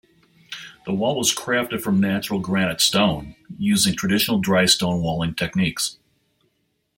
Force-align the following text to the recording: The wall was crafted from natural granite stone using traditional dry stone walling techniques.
The 0.87 0.93
wall 0.95 1.15
was 1.15 1.31
crafted 1.31 1.79
from 1.81 1.99
natural 1.99 2.39
granite 2.39 2.81
stone 2.81 3.35
using 3.59 3.95
traditional 3.95 4.39
dry 4.39 4.65
stone 4.65 5.03
walling 5.03 5.35
techniques. 5.35 5.99